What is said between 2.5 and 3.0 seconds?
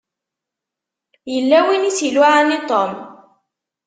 i Tom.